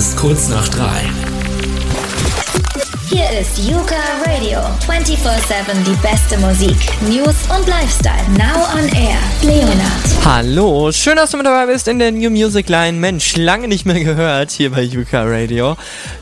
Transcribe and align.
ist 0.00 0.16
kurz 0.16 0.48
nach 0.48 0.66
drei. 0.68 1.02
Hier 3.10 3.38
ist 3.38 3.58
Yuka 3.58 3.96
Radio. 4.24 4.60
24-7 4.88 5.84
die 5.84 5.94
beste 6.00 6.38
Musik, 6.38 6.74
News 7.02 7.34
und 7.54 7.68
Lifestyle. 7.68 8.24
Now 8.38 8.64
on 8.72 8.88
air. 8.96 9.18
Leonard. 9.42 10.24
Hallo, 10.24 10.90
schön, 10.90 11.16
dass 11.16 11.32
du 11.32 11.36
mit 11.36 11.44
dabei 11.44 11.70
bist 11.70 11.86
in 11.86 11.98
der 11.98 12.12
New 12.12 12.30
Music 12.30 12.70
Line. 12.70 12.96
Mensch, 12.98 13.36
lange 13.36 13.68
nicht 13.68 13.84
mehr 13.84 14.02
gehört 14.02 14.52
hier 14.52 14.70
bei 14.70 14.80
Yuka 14.80 15.22
Radio. 15.22 15.76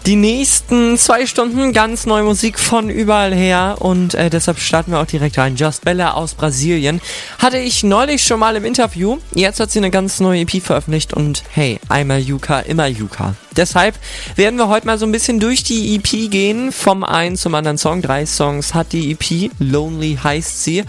Die 0.07 0.17
nächsten 0.17 0.99
zwei 0.99 1.27
Stunden 1.27 1.73
ganz 1.73 2.05
neue 2.05 2.25
Musik 2.25 2.59
von 2.59 2.91
überall 2.91 3.33
her 3.33 3.77
und 3.79 4.15
äh, 4.15 4.29
deshalb 4.29 4.59
starten 4.59 4.91
wir 4.91 4.99
auch 4.99 5.07
direkt 5.07 5.39
rein. 5.39 5.55
Just 5.55 5.85
Bella 5.85 6.15
aus 6.15 6.35
Brasilien 6.35 7.01
hatte 7.39 7.59
ich 7.59 7.85
neulich 7.85 8.25
schon 8.25 8.41
mal 8.41 8.57
im 8.57 8.65
Interview. 8.65 9.19
Jetzt 9.35 9.61
hat 9.61 9.71
sie 9.71 9.79
eine 9.79 9.93
ganz 9.93 10.19
neue 10.19 10.41
EP 10.41 10.61
veröffentlicht 10.61 11.15
und 11.15 11.45
hey, 11.53 11.79
einmal 11.89 12.19
Yuka, 12.19 12.59
immer 12.59 12.89
Yuka. 12.89 13.37
Deshalb 13.59 13.97
werden 14.37 14.57
wir 14.57 14.69
heute 14.69 14.87
mal 14.87 14.99
so 14.99 15.05
ein 15.05 15.13
bisschen 15.13 15.41
durch 15.41 15.65
die 15.65 15.97
EP 15.97 16.31
gehen, 16.31 16.73
vom 16.73 17.03
einen 17.03 17.37
zum 17.37 17.55
anderen 17.55 17.77
Song. 17.77 18.01
Drei 18.01 18.25
Songs 18.25 18.73
hat 18.73 18.93
die 18.93 19.11
EP, 19.11 19.51
Lonely 19.59 20.17
heißt 20.23 20.63
sie. 20.65 20.85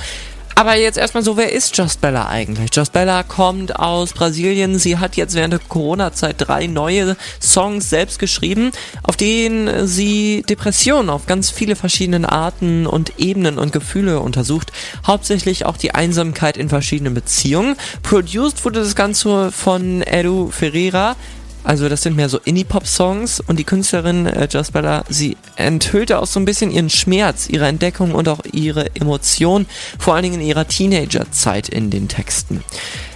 Aber 0.60 0.76
jetzt 0.76 0.98
erstmal 0.98 1.24
so, 1.24 1.38
wer 1.38 1.54
ist 1.54 1.78
Just 1.78 2.02
Bella 2.02 2.28
eigentlich? 2.28 2.70
Just 2.76 2.92
Bella 2.92 3.24
kommt 3.24 3.80
aus 3.80 4.12
Brasilien. 4.12 4.78
Sie 4.78 4.98
hat 4.98 5.16
jetzt 5.16 5.34
während 5.34 5.54
der 5.54 5.62
Corona-Zeit 5.66 6.36
drei 6.38 6.68
neue 6.68 7.16
Songs 7.42 7.90
selbst 7.90 8.20
geschrieben, 8.20 8.72
auf 9.02 9.16
denen 9.16 9.88
sie 9.88 10.44
Depressionen 10.50 11.10
auf 11.10 11.28
ganz 11.28 11.50
viele 11.50 11.78
verschiedene 11.78 12.30
Arten 12.30 12.88
und 12.88 13.20
Ebenen 13.20 13.58
und 13.58 13.72
Gefühle 13.72 14.20
untersucht. 14.20 14.74
Hauptsächlich 15.08 15.66
auch 15.66 15.78
die 15.78 15.96
Einsamkeit 15.96 16.58
in 16.58 16.68
verschiedenen 16.68 17.14
Beziehungen. 17.14 17.78
Produced 18.04 18.66
wurde 18.66 18.82
das 18.82 18.96
Ganze 18.96 19.54
von 19.54 20.02
Edu 20.02 20.52
Ferreira. 20.52 21.16
Also 21.64 21.90
das 21.90 22.02
sind 22.02 22.16
mehr 22.16 22.30
so 22.30 22.40
Indie-Pop-Songs 22.44 23.42
und 23.42 23.58
die 23.58 23.64
Künstlerin 23.64 24.26
äh, 24.26 24.48
Bella, 24.72 25.04
sie 25.10 25.38
enthüllte 25.56 26.20
auch 26.20 26.26
so 26.26 26.40
ein 26.40 26.46
bisschen 26.46 26.72
ihren 26.72 26.90
Schmerz, 26.90 27.50
ihre 27.50 27.68
Entdeckung 27.68 28.14
und 28.14 28.28
auch 28.30 28.40
ihre 28.52 28.96
Emotion, 28.96 29.66
vor 30.00 30.16
allen 30.16 30.24
Dingen 30.24 30.42
in 30.42 30.48
ihrer 30.48 30.68
Teenager-Zeit 30.68 31.70
in 31.70 31.90
den 31.90 32.08
Texten. 32.08 32.64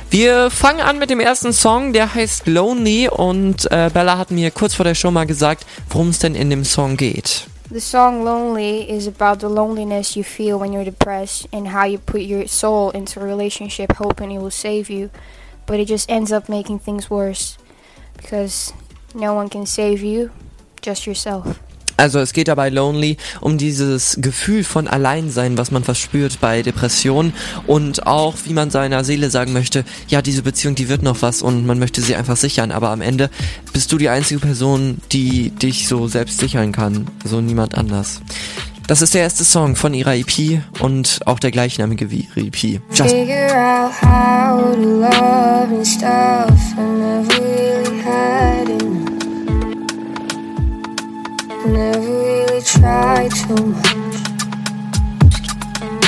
Wir 0.09 0.51
fangen 0.51 0.81
an 0.81 0.99
mit 0.99 1.09
dem 1.09 1.19
ersten 1.19 1.53
Song, 1.53 1.91
der 1.91 2.13
heißt 2.13 2.45
Lonely 2.45 3.09
und 3.09 3.71
äh, 3.71 3.89
Bella 3.91 4.19
hat 4.19 4.29
mir 4.29 4.51
kurz 4.51 4.75
vor 4.75 4.85
der 4.85 4.93
Show 4.93 5.09
mal 5.09 5.25
gesagt, 5.25 5.65
worum 5.89 6.09
es 6.09 6.19
denn 6.19 6.35
in 6.35 6.51
dem 6.51 6.65
Song 6.65 6.97
geht. 6.97 7.47
The 7.71 7.79
song 7.79 8.23
Lonely 8.23 8.83
is 8.87 9.07
about 9.07 9.39
the 9.39 9.51
loneliness 9.51 10.15
you 10.15 10.23
feel 10.23 10.59
when 10.59 10.71
you're 10.73 10.85
depressed 10.85 11.47
and 11.51 11.73
how 11.73 11.87
you 11.87 11.97
put 11.97 12.21
your 12.21 12.47
soul 12.47 12.91
into 12.91 13.19
a 13.19 13.23
relationship 13.23 13.97
hoping 13.97 14.29
it 14.29 14.39
will 14.39 14.51
save 14.51 14.91
you, 14.93 15.09
but 15.65 15.79
it 15.79 15.89
just 15.89 16.07
ends 16.11 16.31
up 16.31 16.47
making 16.47 16.77
things 16.77 17.09
worse. 17.09 17.57
Because 18.23 18.73
no 19.13 19.35
one 19.35 19.49
can 19.49 19.65
save 19.65 20.03
you, 20.03 20.29
just 20.81 21.05
yourself. 21.05 21.59
Also 21.95 22.19
es 22.19 22.33
geht 22.33 22.47
dabei 22.47 22.69
Lonely 22.69 23.17
um 23.39 23.59
dieses 23.59 24.17
Gefühl 24.19 24.63
von 24.63 24.87
Alleinsein, 24.87 25.59
was 25.59 25.69
man 25.69 25.83
verspürt 25.83 26.41
bei 26.41 26.63
Depressionen 26.63 27.33
und 27.67 28.07
auch 28.07 28.35
wie 28.45 28.53
man 28.53 28.71
seiner 28.71 29.03
Seele 29.03 29.29
sagen 29.29 29.53
möchte, 29.53 29.85
ja 30.07 30.23
diese 30.23 30.41
Beziehung, 30.41 30.73
die 30.73 30.89
wird 30.89 31.03
noch 31.03 31.21
was 31.21 31.43
und 31.43 31.67
man 31.67 31.77
möchte 31.77 32.01
sie 32.01 32.15
einfach 32.15 32.35
sichern, 32.35 32.71
aber 32.71 32.89
am 32.89 33.01
Ende 33.01 33.29
bist 33.73 33.91
du 33.91 33.99
die 33.99 34.09
einzige 34.09 34.39
Person, 34.39 34.97
die 35.11 35.51
dich 35.51 35.87
so 35.87 36.07
selbst 36.07 36.39
sichern 36.39 36.71
kann, 36.71 37.07
so 37.23 37.41
niemand 37.41 37.75
anders. 37.75 38.21
Das 38.87 39.01
ist 39.01 39.13
der 39.13 39.21
erste 39.21 39.45
Song 39.45 39.77
von 39.77 39.93
ihrer 39.93 40.13
EP 40.15 40.61
und 40.81 41.21
auch 41.25 41.39
der 41.39 41.51
gleichnamige 41.51 42.11
wie 42.11 42.27
ihre 42.35 42.47
EP. 42.47 42.81
Just 42.91 43.15
never 51.65 51.99
really 52.01 52.61
tried 52.61 53.31
too 53.31 53.65
much. 53.65 53.87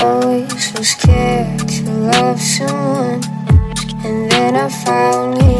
Always 0.02 0.74
so 0.74 0.84
scared 0.84 1.68
to 1.68 1.84
love 1.90 2.42
someone. 2.42 3.22
And 4.04 4.30
then 4.32 4.56
I 4.56 4.70
found 4.70 5.42
you 5.42 5.56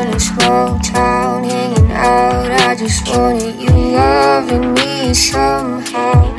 in 0.00 0.14
a 0.14 0.20
small 0.20 0.78
town 0.80 1.44
hanging 1.44 1.92
out. 1.92 2.50
I 2.50 2.74
just 2.74 3.08
wanted 3.08 3.54
you 3.54 3.70
loving 3.70 4.74
me 4.74 5.14
somehow 5.14 6.35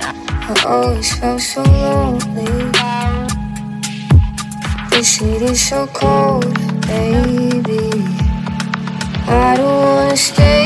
I 0.50 0.64
always 0.66 1.14
felt 1.20 1.42
so 1.42 1.62
lonely. 1.62 2.72
This 4.90 5.18
city's 5.18 5.68
so 5.68 5.86
cold, 5.88 6.46
baby. 6.88 7.92
I 9.28 9.56
don't 9.58 9.82
wanna 9.84 10.16
stay 10.16 10.57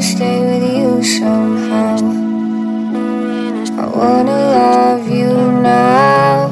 wanna 0.00 0.16
stay 0.16 0.40
with 0.40 0.76
you 0.78 1.02
somehow. 1.02 1.98
I 3.78 3.86
wanna 3.86 4.38
love 4.56 5.06
you 5.06 5.28
now. 5.60 6.48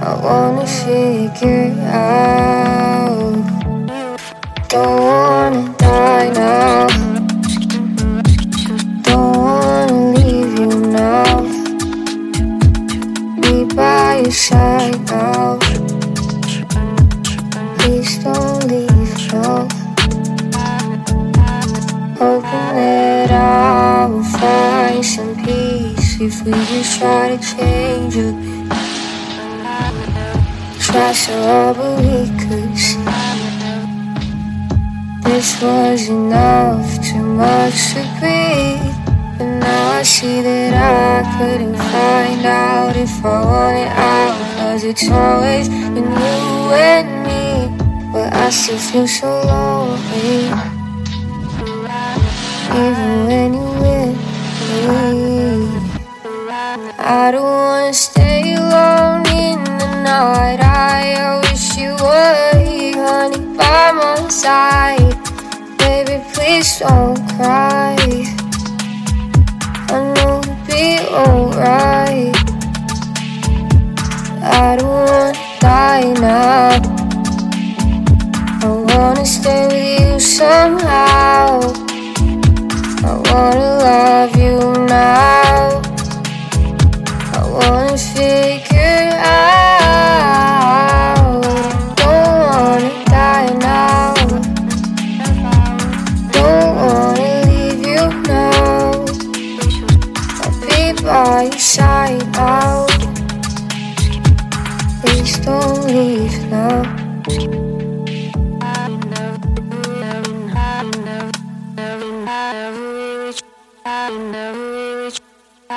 I 0.00 0.14
wanna 0.22 0.66
figure 0.66 1.74
out. 1.90 2.37
If 26.20 26.44
we 26.44 26.52
just 26.52 26.98
try 26.98 27.36
to 27.36 27.38
change 27.38 28.16
a 28.16 28.32
bit. 28.32 28.72
Try 30.80 31.12
so 31.12 31.32
hard, 31.42 31.76
but 31.76 31.98
we 32.00 32.26
could 32.40 32.76
see. 32.76 33.04
This 35.22 35.62
was 35.62 36.08
enough, 36.08 36.88
too 37.04 37.22
much 37.22 37.94
to 37.94 38.02
breathe. 38.18 38.96
But 39.38 39.50
now 39.62 39.98
I 39.98 40.02
see 40.02 40.42
that 40.42 40.74
I 40.74 41.38
couldn't 41.38 41.76
find 41.76 42.44
out 42.46 42.96
if 42.96 43.24
I 43.24 43.44
wanted 43.44 43.92
out. 43.92 44.38
Cause 44.58 44.84
it's 44.84 45.08
always 45.10 45.68
been 45.68 45.96
you 45.96 46.72
and 46.90 47.08
me. 47.26 48.12
But 48.12 48.32
I 48.34 48.50
still 48.50 48.78
feel 48.78 49.06
so 49.06 49.28
lonely 49.42 50.78
even 52.78 53.26
when 53.26 53.54
you're 53.54 53.80
with 53.80 54.16
me. 55.72 55.77
I 57.00 57.30
don't 57.30 57.44
wanna 57.44 57.94
stay 57.94 58.54
alone 58.54 59.24
in 59.28 59.62
the 59.62 60.02
night. 60.02 60.58
I 60.60 61.38
wish 61.44 61.76
you 61.76 61.94
were 61.94 62.58
here, 62.58 62.96
honey, 62.96 63.56
by 63.56 63.92
my 63.92 64.28
side. 64.28 65.14
Baby, 65.78 66.24
please 66.34 66.80
don't 66.80 67.16
cry. 67.36 67.96
I 69.90 70.12
know 70.16 70.40
it'll 70.40 70.56
be 70.66 70.98
alright. 71.14 72.34
I 74.42 74.76
don't 74.76 74.88
wanna 74.88 75.32
die 75.60 76.12
now. 76.18 76.82
I 78.60 78.68
wanna 78.68 79.24
stay 79.24 79.66
with 79.68 80.00
you 80.00 80.18
somehow. 80.18 81.60
I 83.04 83.12
wanna 83.30 83.70
love 83.86 84.36
you 84.36 84.86
now. 84.86 85.47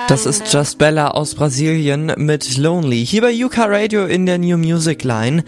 Das 0.08 0.26
ist 0.26 0.54
Just 0.54 0.78
Bella 0.78 1.10
aus 1.10 1.36
Brasilien 1.36 2.14
mit 2.16 2.58
Lonely. 2.58 3.06
Hier 3.06 3.22
bei 3.22 3.32
Yuka 3.32 3.66
Radio 3.66 4.06
in 4.06 4.26
der 4.26 4.38
New 4.38 4.58
Music 4.58 5.04
Line. 5.04 5.44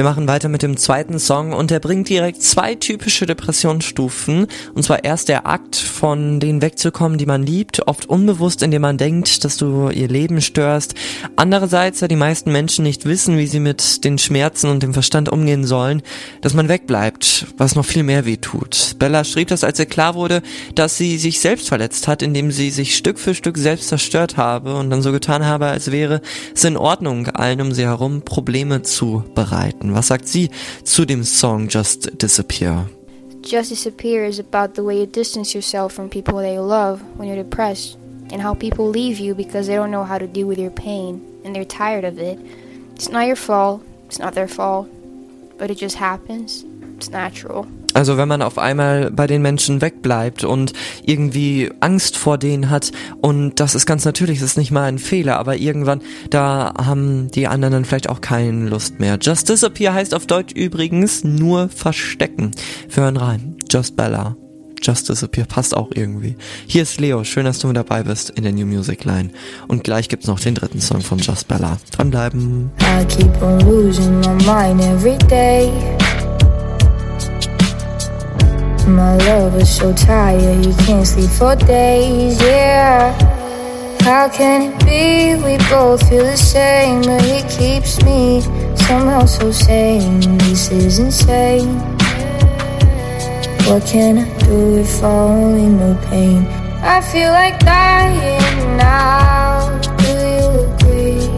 Wir 0.00 0.04
machen 0.04 0.28
weiter 0.28 0.48
mit 0.48 0.62
dem 0.62 0.78
zweiten 0.78 1.18
Song 1.18 1.52
und 1.52 1.70
der 1.70 1.78
bringt 1.78 2.08
direkt 2.08 2.42
zwei 2.42 2.74
typische 2.74 3.26
Depressionsstufen. 3.26 4.46
Und 4.72 4.82
zwar 4.82 5.04
erst 5.04 5.28
der 5.28 5.46
Akt, 5.46 5.76
von 5.76 6.40
denen 6.40 6.62
wegzukommen, 6.62 7.18
die 7.18 7.26
man 7.26 7.42
liebt, 7.42 7.86
oft 7.86 8.08
unbewusst, 8.08 8.62
indem 8.62 8.80
man 8.80 8.96
denkt, 8.96 9.44
dass 9.44 9.58
du 9.58 9.90
ihr 9.90 10.08
Leben 10.08 10.40
störst. 10.40 10.94
Andererseits, 11.36 11.98
da 11.98 12.08
die 12.08 12.16
meisten 12.16 12.50
Menschen 12.50 12.82
nicht 12.82 13.04
wissen, 13.04 13.36
wie 13.36 13.46
sie 13.46 13.60
mit 13.60 14.02
den 14.02 14.16
Schmerzen 14.16 14.70
und 14.70 14.82
dem 14.82 14.94
Verstand 14.94 15.28
umgehen 15.28 15.66
sollen, 15.66 16.00
dass 16.40 16.54
man 16.54 16.70
wegbleibt, 16.70 17.48
was 17.58 17.74
noch 17.74 17.84
viel 17.84 18.02
mehr 18.02 18.24
weh 18.24 18.38
tut. 18.38 18.94
Bella 18.98 19.22
schrieb 19.22 19.48
das, 19.48 19.64
als 19.64 19.78
ihr 19.78 19.84
klar 19.84 20.14
wurde, 20.14 20.40
dass 20.74 20.96
sie 20.96 21.18
sich 21.18 21.40
selbst 21.40 21.68
verletzt 21.68 22.08
hat, 22.08 22.22
indem 22.22 22.52
sie 22.52 22.70
sich 22.70 22.96
Stück 22.96 23.18
für 23.18 23.34
Stück 23.34 23.58
selbst 23.58 23.88
zerstört 23.88 24.38
habe 24.38 24.76
und 24.76 24.88
dann 24.88 25.02
so 25.02 25.12
getan 25.12 25.44
habe, 25.44 25.66
als 25.66 25.90
wäre 25.90 26.22
es 26.54 26.64
in 26.64 26.78
Ordnung, 26.78 27.26
allen 27.26 27.60
um 27.60 27.72
sie 27.72 27.84
herum 27.84 28.22
Probleme 28.22 28.80
zu 28.80 29.24
bereiten. 29.34 29.89
Was 29.94 30.08
sagt 30.08 30.28
sie 30.28 30.50
zu 30.84 31.04
dem 31.04 31.24
Song 31.24 31.68
Just 31.68 32.18
Disappear? 32.18 32.86
Just 33.42 33.70
disappear 33.70 34.24
is 34.24 34.38
about 34.38 34.74
the 34.74 34.84
way 34.84 35.00
you 35.00 35.06
distance 35.06 35.54
yourself 35.54 35.92
from 35.92 36.10
people 36.10 36.38
that 36.38 36.52
you 36.52 36.60
love 36.60 37.00
when 37.16 37.26
you're 37.26 37.42
depressed, 37.42 37.96
and 38.30 38.42
how 38.42 38.54
people 38.54 38.88
leave 38.88 39.18
you 39.18 39.34
because 39.34 39.66
they 39.66 39.74
don't 39.74 39.90
know 39.90 40.04
how 40.04 40.18
to 40.18 40.26
deal 40.26 40.46
with 40.46 40.58
your 40.58 40.70
pain 40.70 41.20
and 41.44 41.54
they're 41.54 41.64
tired 41.64 42.04
of 42.04 42.18
it. 42.18 42.38
It's 42.94 43.08
not 43.08 43.26
your 43.26 43.36
fault, 43.36 43.82
it's 44.06 44.18
not 44.18 44.34
their 44.34 44.48
fault, 44.48 44.88
but 45.58 45.70
it 45.70 45.78
just 45.78 45.96
happens. 45.96 46.64
It's 46.96 47.08
natural. 47.08 47.66
Also 48.00 48.16
wenn 48.16 48.28
man 48.28 48.40
auf 48.40 48.56
einmal 48.56 49.10
bei 49.10 49.26
den 49.26 49.42
Menschen 49.42 49.82
wegbleibt 49.82 50.42
und 50.42 50.72
irgendwie 51.04 51.70
Angst 51.80 52.16
vor 52.16 52.38
denen 52.38 52.70
hat 52.70 52.92
und 53.20 53.60
das 53.60 53.74
ist 53.74 53.84
ganz 53.84 54.06
natürlich, 54.06 54.38
das 54.38 54.52
ist 54.52 54.56
nicht 54.56 54.70
mal 54.70 54.84
ein 54.84 54.98
Fehler, 54.98 55.38
aber 55.38 55.58
irgendwann, 55.58 56.00
da 56.30 56.72
haben 56.82 57.30
die 57.30 57.46
anderen 57.46 57.74
dann 57.74 57.84
vielleicht 57.84 58.08
auch 58.08 58.22
keine 58.22 58.70
Lust 58.70 59.00
mehr. 59.00 59.18
Just 59.20 59.50
Disappear 59.50 59.92
heißt 59.92 60.14
auf 60.14 60.24
Deutsch 60.24 60.54
übrigens 60.54 61.24
nur 61.24 61.68
verstecken. 61.68 62.52
Wir 62.88 63.02
hören 63.02 63.18
rein. 63.18 63.56
Just 63.70 63.96
Bella. 63.96 64.34
Just 64.80 65.10
Disappear 65.10 65.44
passt 65.44 65.76
auch 65.76 65.90
irgendwie. 65.94 66.36
Hier 66.66 66.84
ist 66.84 66.98
Leo, 66.98 67.22
schön, 67.24 67.44
dass 67.44 67.58
du 67.58 67.66
mit 67.66 67.76
dabei 67.76 68.02
bist 68.02 68.30
in 68.30 68.44
der 68.44 68.52
New 68.52 68.64
Music 68.64 69.04
Line. 69.04 69.28
Und 69.68 69.84
gleich 69.84 70.08
gibt's 70.08 70.26
noch 70.26 70.40
den 70.40 70.54
dritten 70.54 70.80
Song 70.80 71.02
von 71.02 71.18
Just 71.18 71.48
Bella. 71.48 71.76
Dranbleiben. 71.90 72.70
I 72.80 73.04
keep 73.04 73.42
on 73.42 73.60
losing 73.60 74.20
my 74.20 74.42
mind 74.46 74.80
every 74.80 75.18
day. 75.28 75.70
My 78.90 79.16
love 79.18 79.54
is 79.54 79.76
so 79.76 79.92
tired, 79.92 80.66
you 80.66 80.74
can't 80.84 81.06
sleep 81.06 81.30
for 81.30 81.54
days, 81.54 82.42
yeah. 82.42 83.12
How 84.00 84.28
can 84.28 84.72
it 84.72 84.84
be 84.84 85.36
we 85.44 85.58
both 85.70 86.08
feel 86.08 86.24
the 86.24 86.36
same, 86.36 87.02
but 87.02 87.22
he 87.22 87.42
keeps 87.56 88.02
me 88.02 88.40
somehow 88.74 89.26
so 89.26 89.52
sane? 89.52 90.38
This 90.38 90.72
is 90.72 90.98
insane. 90.98 91.78
What 93.68 93.86
can 93.86 94.18
I 94.18 94.38
do 94.40 94.78
if 94.78 95.04
I 95.04 95.06
only 95.06 95.66
know 95.66 95.96
pain? 96.08 96.46
I 96.82 97.00
feel 97.00 97.30
like 97.30 97.60
dying 97.60 98.76
now. 98.76 99.78
Do 99.98 100.10
you 100.34 100.48
agree? 100.66 101.28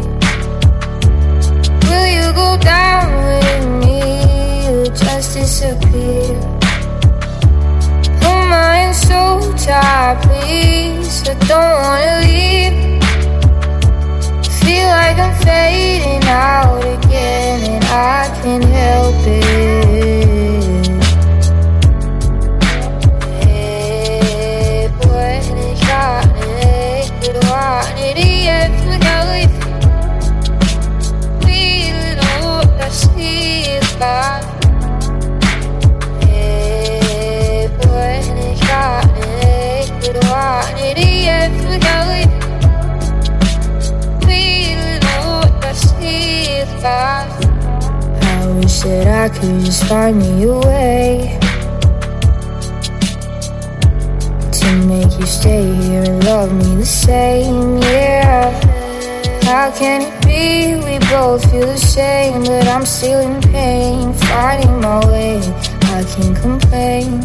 Will 1.87 2.09
you 2.17 2.33
go 2.33 2.57
down 2.57 3.07
with 3.27 3.85
me 3.85 4.69
or 4.69 4.87
just 4.87 5.35
disappear? 5.35 6.52
mind 8.53 8.95
so 8.95 9.21
tired, 9.57 10.19
please. 10.25 11.23
I 11.27 11.35
don't 11.51 11.75
wanna 11.85 12.17
leave. 12.25 12.77
Feel 14.61 14.89
like 14.99 15.19
I'm 15.27 15.35
fading 15.47 16.25
out 16.29 16.83
again, 16.97 17.59
and 17.73 17.85
I 17.85 18.21
can't 18.41 18.69
help 18.81 19.21
it. 19.27 19.53
Hey, 23.43 24.21
it, 24.77 24.93
that 48.85 49.07
I 49.07 49.29
could 49.29 49.65
just 49.65 49.85
find 49.85 50.19
me 50.19 50.43
a 50.43 50.59
way 50.59 51.39
to 54.53 54.69
make 54.87 55.19
you 55.19 55.27
stay 55.27 55.73
here 55.83 56.03
and 56.03 56.25
love 56.25 56.53
me 56.53 56.77
the 56.77 56.87
same. 56.87 57.79
Yeah, 57.79 58.51
how 59.45 59.71
can 59.77 60.03
it 60.03 60.15
be 60.25 60.75
we 60.85 60.99
both 61.09 61.49
feel 61.51 61.67
the 61.67 61.77
same, 61.77 62.43
but 62.45 62.67
I'm 62.67 62.85
still 62.85 63.21
in 63.21 63.41
pain, 63.41 64.13
fighting 64.15 64.81
my 64.81 65.07
way. 65.07 65.39
I 65.97 66.05
can't 66.05 66.37
complain. 66.37 67.23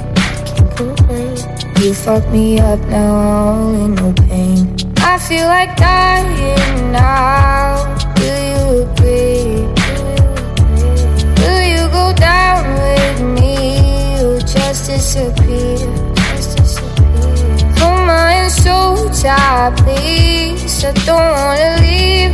You 1.80 1.94
fucked 1.94 2.30
me 2.30 2.60
up, 2.60 2.80
now 2.90 3.16
I 3.16 3.50
only 3.50 3.88
know 3.96 4.12
pain. 4.28 4.76
I 4.98 5.20
feel 5.20 5.46
like 5.46 5.78
dying 5.78 6.92
now. 6.92 7.96
Do 8.16 8.26
you 8.50 8.82
agree? 8.82 9.62
Will 11.38 11.64
you 11.74 11.88
go 11.94 12.14
down 12.16 12.66
with 12.82 13.22
me 13.40 14.20
or 14.26 14.40
just 14.40 14.88
disappear? 14.88 15.78
Oh, 17.80 18.04
my 18.08 18.48
so 18.48 19.08
tired, 19.14 19.78
please. 19.78 20.84
I 20.84 20.92
don't 21.06 21.32
wanna 21.38 21.78
leave. 21.86 22.34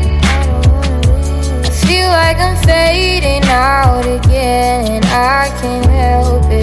I 1.65 1.69
feel 1.85 2.07
like 2.07 2.37
I'm 2.37 2.55
fading 2.63 3.43
out 3.49 4.05
again, 4.05 5.03
I 5.03 5.51
can't 5.59 5.85
help 5.85 6.45
it. 6.49 6.62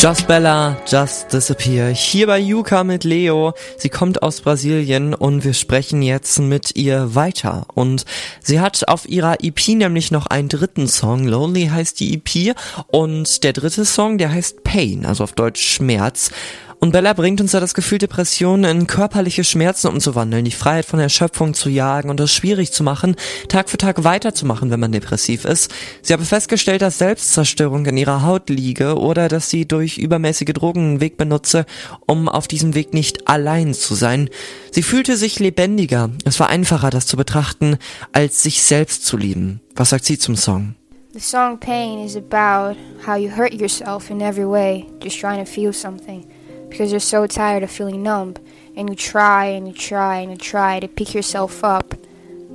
Just 0.00 0.28
Bella, 0.28 0.76
Just 0.86 1.32
Disappear. 1.32 1.88
Hier 1.88 2.28
bei 2.28 2.38
Yuka 2.38 2.84
mit 2.84 3.02
Leo. 3.02 3.54
Sie 3.78 3.88
kommt 3.88 4.22
aus 4.22 4.42
Brasilien 4.42 5.12
und 5.12 5.42
wir 5.42 5.54
sprechen 5.54 6.02
jetzt 6.02 6.38
mit 6.38 6.76
ihr 6.76 7.16
weiter. 7.16 7.66
Und 7.74 8.04
sie 8.40 8.60
hat 8.60 8.86
auf 8.86 9.08
ihrer 9.08 9.42
EP 9.42 9.58
nämlich 9.70 10.12
noch 10.12 10.26
einen 10.26 10.48
dritten 10.48 10.86
Song. 10.86 11.26
Lonely 11.26 11.66
heißt 11.66 11.98
die 11.98 12.14
EP. 12.14 12.54
Und 12.86 13.42
der 13.42 13.52
dritte 13.52 13.84
Song, 13.84 14.18
der 14.18 14.30
heißt 14.30 14.62
Pain, 14.62 15.04
also 15.04 15.24
auf 15.24 15.32
Deutsch 15.32 15.62
Schmerz. 15.62 16.30
Und 16.80 16.92
Bella 16.92 17.12
bringt 17.12 17.40
uns 17.40 17.50
da 17.52 17.60
das 17.60 17.74
Gefühl, 17.74 17.98
Depressionen 17.98 18.64
in 18.64 18.86
körperliche 18.86 19.42
Schmerzen 19.42 19.88
umzuwandeln, 19.88 20.44
die 20.44 20.52
Freiheit 20.52 20.84
von 20.84 21.00
Erschöpfung 21.00 21.52
zu 21.52 21.68
jagen 21.68 22.08
und 22.08 22.20
es 22.20 22.32
schwierig 22.32 22.72
zu 22.72 22.84
machen, 22.84 23.16
Tag 23.48 23.68
für 23.68 23.78
Tag 23.78 24.04
weiterzumachen, 24.04 24.70
wenn 24.70 24.78
man 24.78 24.92
depressiv 24.92 25.44
ist. 25.44 25.74
Sie 26.02 26.12
habe 26.12 26.24
festgestellt, 26.24 26.80
dass 26.82 26.98
Selbstzerstörung 26.98 27.84
in 27.86 27.96
ihrer 27.96 28.22
Haut 28.22 28.48
liege 28.48 28.96
oder 28.96 29.28
dass 29.28 29.50
sie 29.50 29.66
durch 29.66 29.98
übermäßige 29.98 30.52
Drogen 30.52 30.80
einen 30.82 31.00
Weg 31.00 31.16
benutze, 31.16 31.66
um 32.06 32.28
auf 32.28 32.46
diesem 32.46 32.76
Weg 32.76 32.94
nicht 32.94 33.26
allein 33.26 33.74
zu 33.74 33.96
sein. 33.96 34.30
Sie 34.70 34.82
fühlte 34.82 35.16
sich 35.16 35.40
lebendiger. 35.40 36.10
Es 36.24 36.38
war 36.38 36.48
einfacher, 36.48 36.90
das 36.90 37.06
zu 37.06 37.16
betrachten, 37.16 37.78
als 38.12 38.44
sich 38.44 38.62
selbst 38.62 39.04
zu 39.04 39.16
lieben. 39.16 39.60
Was 39.74 39.90
sagt 39.90 40.04
sie 40.04 40.18
zum 40.18 40.36
Song? 40.36 40.76
The 41.12 41.20
song 41.20 41.58
Pain 41.58 42.04
is 42.04 42.16
about 42.16 42.76
how 43.04 43.16
you 43.16 43.30
hurt 43.34 43.52
yourself 43.52 44.10
in 44.10 44.20
every 44.20 44.48
way, 44.48 44.86
just 45.02 45.18
trying 45.18 45.44
to 45.44 45.50
feel 45.50 45.72
something. 45.72 46.24
Because 46.68 46.90
you're 46.90 47.00
so 47.00 47.26
tired 47.26 47.62
of 47.62 47.70
feeling 47.70 48.02
numb 48.02 48.34
and 48.76 48.88
you 48.88 48.94
try 48.94 49.46
and 49.46 49.66
you 49.66 49.74
try 49.74 50.18
and 50.18 50.30
you 50.30 50.36
try 50.36 50.80
to 50.80 50.88
pick 50.88 51.14
yourself 51.14 51.64
up, 51.64 51.94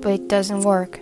but 0.01 0.13
it 0.13 0.27
doesn't 0.27 0.61
work. 0.61 0.99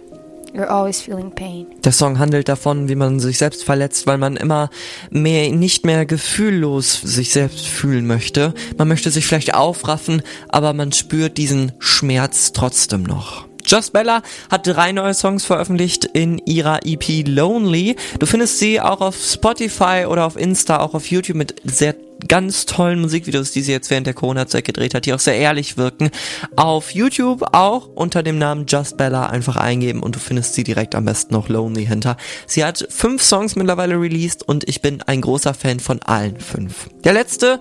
you're 0.53 0.69
always 0.69 1.01
feeling 1.01 1.31
pain. 1.31 1.67
Der 1.83 1.91
Song 1.91 2.19
handelt 2.19 2.49
davon, 2.49 2.89
wie 2.89 2.95
man 2.95 3.19
sich 3.19 3.37
selbst 3.37 3.63
verletzt, 3.63 4.07
weil 4.07 4.17
man 4.17 4.35
immer 4.35 4.69
mehr, 5.09 5.51
nicht 5.51 5.85
mehr 5.85 6.05
gefühllos 6.05 7.01
sich 7.01 7.31
selbst 7.31 7.67
fühlen 7.67 8.07
möchte. 8.07 8.53
Man 8.77 8.87
möchte 8.87 9.11
sich 9.11 9.25
vielleicht 9.25 9.53
aufraffen, 9.53 10.21
aber 10.49 10.73
man 10.73 10.91
spürt 10.91 11.37
diesen 11.37 11.71
Schmerz 11.79 12.51
trotzdem 12.53 13.03
noch. 13.03 13.45
Just 13.63 13.93
Bella 13.93 14.23
hat 14.49 14.65
drei 14.65 14.91
neue 14.91 15.13
Songs 15.13 15.45
veröffentlicht 15.45 16.05
in 16.05 16.39
ihrer 16.39 16.79
EP 16.83 17.27
Lonely. 17.27 17.95
Du 18.17 18.25
findest 18.25 18.57
sie 18.57 18.81
auch 18.81 19.01
auf 19.01 19.15
Spotify 19.15 20.05
oder 20.07 20.25
auf 20.25 20.35
Insta, 20.35 20.79
auch 20.79 20.95
auf 20.95 21.11
YouTube 21.11 21.37
mit 21.37 21.55
sehr 21.63 21.95
ganz 22.27 22.65
tollen 22.65 22.99
Musikvideos, 23.01 23.51
die 23.51 23.61
sie 23.61 23.71
jetzt 23.71 23.89
während 23.89 24.07
der 24.07 24.13
Corona-Zeit 24.13 24.65
gedreht 24.65 24.93
hat, 24.93 25.05
die 25.05 25.13
auch 25.13 25.19
sehr 25.19 25.35
ehrlich 25.35 25.77
wirken. 25.77 26.09
Auf 26.55 26.91
YouTube 26.91 27.43
auch 27.53 27.87
unter 27.87 28.23
dem 28.23 28.37
Namen 28.37 28.65
Just 28.67 28.97
Bella 28.97 29.27
einfach 29.27 29.57
eingeben 29.57 30.03
und 30.03 30.15
du 30.15 30.19
findest 30.19 30.53
sie 30.53 30.63
direkt 30.63 30.95
am 30.95 31.05
besten 31.05 31.33
noch 31.33 31.49
Lonely 31.49 31.85
hinter. 31.85 32.17
Sie 32.47 32.63
hat 32.63 32.85
fünf 32.89 33.21
Songs 33.21 33.55
mittlerweile 33.55 33.99
released 33.99 34.47
und 34.47 34.67
ich 34.67 34.81
bin 34.81 35.01
ein 35.03 35.21
großer 35.21 35.53
Fan 35.53 35.79
von 35.79 36.01
allen 36.01 36.39
fünf. 36.39 36.89
Der 37.03 37.13
letzte, 37.13 37.59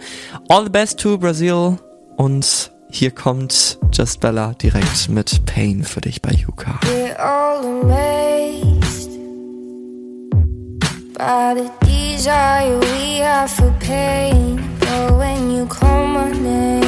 All 0.49 0.65
the 0.65 0.71
Best 0.71 1.01
to 1.01 1.19
Brazil 1.19 1.79
und 2.17 2.73
hier 2.91 3.13
kommt 3.13 3.79
Just 3.93 4.21
Bella 4.21 4.55
direkt 4.55 5.09
mit 5.09 5.45
Pain 5.47 5.85
für 5.85 6.01
dich 6.01 6.21
bei 6.21 6.33
Yuka. 6.33 6.79
We're 6.83 7.17
all 7.19 7.83
amazed 7.83 9.11
by 11.17 11.55
the 11.55 11.90
desire 12.21 12.79
we 12.81 13.17
have 13.25 13.51
for 13.51 13.73
pain. 13.81 14.61
But 14.79 15.17
when 15.17 15.51
you 15.51 15.65
call 15.65 16.07
my 16.07 16.31
name, 16.31 16.85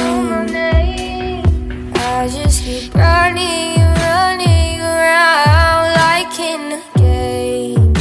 I 1.95 2.27
just 2.31 2.63
keep 2.63 2.93
running, 2.93 3.79
running 4.05 4.79
around 4.79 5.85
like 6.03 6.39
in 6.51 6.61
a 6.77 6.81
game. 6.99 7.93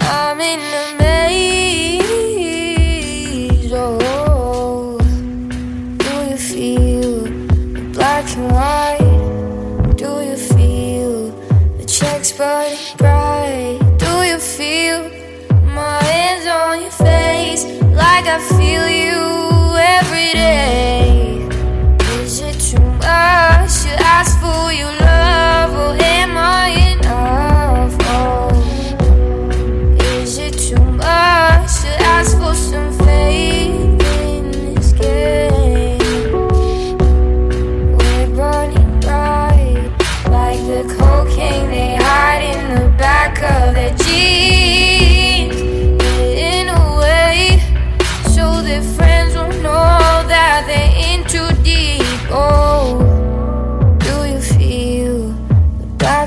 I'm 0.00 0.40
in 0.40 0.60
a 0.82 0.86
maze. 0.98 2.42
Oh, 3.72 4.98
do 5.98 6.14
you 6.30 6.38
feel 6.50 7.14
the 7.76 7.82
black 7.92 8.26
and 8.36 8.50
white? 8.56 9.96
Do 10.02 10.10
you 10.28 10.36
feel 10.36 11.30
the 11.78 11.84
checks 11.84 12.32
burning 12.32 12.96
bright? 12.96 13.78
Do 13.98 14.12
you 14.30 14.38
feel 14.40 14.98
my 15.10 15.17
your 16.80 16.90
face 16.90 17.64
like 17.94 18.26
I 18.26 18.38
feel 18.56 18.86
you 18.88 19.76
every 19.98 20.32
day? 20.32 21.46
Is 22.22 22.40
it 22.40 22.58
too 22.60 22.80
much 22.80 23.82
to 23.84 23.90
ask 24.00 24.38
for 24.40 24.72
your 24.72 24.97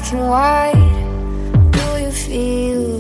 black 0.02 0.14
and 0.14 0.30
white? 0.30 1.72
Do 1.72 2.04
you 2.04 2.12
feel 2.12 3.00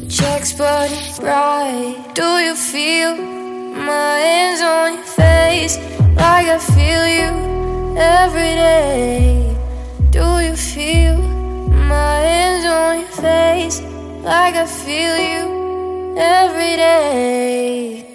the 0.00 0.06
checks 0.08 0.52
burning 0.52 1.14
bright? 1.18 2.14
Do 2.14 2.38
you 2.38 2.54
feel 2.54 3.16
my 3.16 4.18
hands 4.18 4.60
on 4.62 4.94
your 4.94 5.04
face 5.04 5.78
like 6.16 6.46
I 6.46 6.58
feel 6.58 7.06
you 7.06 7.96
every 7.98 8.54
day? 8.54 9.56
Do 10.10 10.40
you 10.40 10.56
feel 10.56 11.16
my 11.16 12.18
hands 12.20 12.64
on 12.64 13.00
your 13.00 13.08
face 13.08 13.80
like 14.22 14.54
I 14.54 14.66
feel 14.66 15.16
you 15.18 16.16
every 16.18 16.76
day? 16.76 18.05